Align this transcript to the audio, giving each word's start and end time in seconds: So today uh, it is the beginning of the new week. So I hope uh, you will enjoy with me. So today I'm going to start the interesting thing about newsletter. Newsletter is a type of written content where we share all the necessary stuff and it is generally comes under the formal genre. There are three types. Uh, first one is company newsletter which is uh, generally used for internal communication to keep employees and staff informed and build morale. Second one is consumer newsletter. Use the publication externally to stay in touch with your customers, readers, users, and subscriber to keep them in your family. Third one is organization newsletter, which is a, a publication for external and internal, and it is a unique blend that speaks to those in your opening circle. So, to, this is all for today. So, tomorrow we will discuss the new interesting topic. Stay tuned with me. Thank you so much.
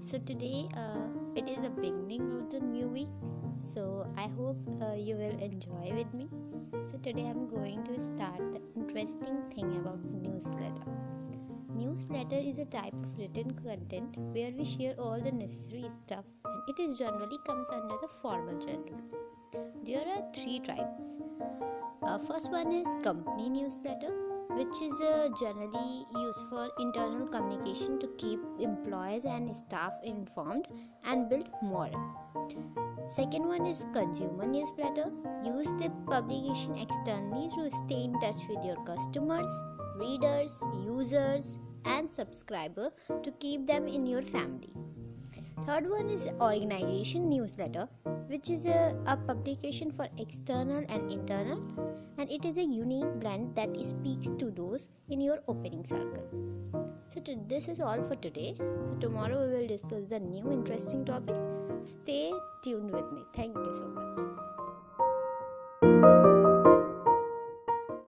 So 0.00 0.18
today 0.18 0.68
uh, 0.76 1.08
it 1.34 1.48
is 1.48 1.58
the 1.62 1.70
beginning 1.70 2.32
of 2.38 2.50
the 2.50 2.60
new 2.60 2.88
week. 2.88 3.08
So 3.56 4.06
I 4.16 4.28
hope 4.36 4.58
uh, 4.82 4.94
you 4.94 5.16
will 5.16 5.38
enjoy 5.40 5.92
with 5.94 6.12
me. 6.14 6.28
So 6.84 6.98
today 6.98 7.26
I'm 7.26 7.48
going 7.48 7.82
to 7.84 7.98
start 7.98 8.38
the 8.52 8.60
interesting 8.76 9.42
thing 9.54 9.76
about 9.76 9.98
newsletter. 10.22 10.84
Newsletter 11.74 12.36
is 12.36 12.58
a 12.58 12.64
type 12.64 12.94
of 12.94 13.18
written 13.18 13.50
content 13.50 14.16
where 14.16 14.50
we 14.50 14.64
share 14.64 14.94
all 14.98 15.20
the 15.20 15.32
necessary 15.32 15.90
stuff 16.04 16.24
and 16.44 16.62
it 16.68 16.82
is 16.82 16.98
generally 16.98 17.38
comes 17.46 17.68
under 17.70 17.96
the 18.00 18.08
formal 18.22 18.60
genre. 18.60 19.00
There 19.84 20.06
are 20.06 20.22
three 20.34 20.60
types. 20.60 21.18
Uh, 22.02 22.18
first 22.18 22.50
one 22.50 22.72
is 22.72 22.86
company 23.02 23.48
newsletter 23.48 24.12
which 24.56 24.80
is 24.80 25.00
uh, 25.02 25.28
generally 25.38 26.06
used 26.14 26.48
for 26.48 26.68
internal 26.78 27.26
communication 27.26 27.98
to 27.98 28.08
keep 28.16 28.40
employees 28.58 29.26
and 29.26 29.54
staff 29.54 29.92
informed 30.02 30.66
and 31.04 31.28
build 31.28 31.48
morale. 31.62 32.16
Second 33.06 33.46
one 33.46 33.66
is 33.66 33.84
consumer 33.92 34.46
newsletter. 34.46 35.12
Use 35.44 35.72
the 35.78 35.90
publication 36.08 36.76
externally 36.76 37.48
to 37.54 37.70
stay 37.84 38.04
in 38.04 38.18
touch 38.20 38.48
with 38.48 38.64
your 38.64 38.82
customers, 38.84 39.48
readers, 39.96 40.60
users, 40.82 41.58
and 41.84 42.10
subscriber 42.10 42.90
to 43.22 43.30
keep 43.32 43.66
them 43.66 43.86
in 43.86 44.06
your 44.06 44.22
family. 44.22 44.72
Third 45.66 45.90
one 45.90 46.08
is 46.08 46.28
organization 46.40 47.28
newsletter, 47.28 47.88
which 48.28 48.50
is 48.50 48.66
a, 48.66 48.96
a 49.04 49.16
publication 49.16 49.90
for 49.90 50.06
external 50.16 50.84
and 50.88 51.10
internal, 51.10 51.60
and 52.18 52.30
it 52.30 52.44
is 52.44 52.56
a 52.56 52.62
unique 52.62 53.12
blend 53.18 53.56
that 53.56 53.74
speaks 53.84 54.30
to 54.38 54.52
those 54.52 54.88
in 55.08 55.20
your 55.20 55.40
opening 55.48 55.84
circle. 55.84 56.22
So, 57.08 57.20
to, 57.22 57.36
this 57.48 57.66
is 57.66 57.80
all 57.80 58.00
for 58.04 58.14
today. 58.14 58.54
So, 58.58 58.96
tomorrow 59.00 59.44
we 59.44 59.54
will 59.56 59.66
discuss 59.66 60.04
the 60.08 60.20
new 60.20 60.52
interesting 60.52 61.04
topic. 61.04 61.34
Stay 61.82 62.32
tuned 62.62 62.92
with 62.92 63.10
me. 63.10 63.22
Thank 63.34 63.56
you 63.56 63.72
so 63.72 63.88
much. 63.88 64.25